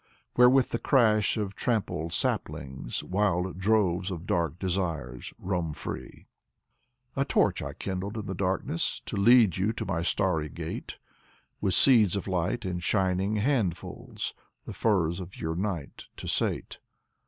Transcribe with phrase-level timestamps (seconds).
[0.33, 6.25] Where with the crash of trampled saplings Wild droves of dark desires roam free.
[7.15, 10.97] A torch I kindled in the darkness To lead you to my starry gate,
[11.61, 14.33] With seeds of light in shining handfuls
[14.65, 16.79] The furrows of your night to sate.